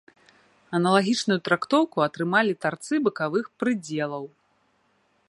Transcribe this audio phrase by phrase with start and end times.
[0.77, 4.23] Аналагічную трактоўку атрымалі тарцы бакавых прыдзелаў.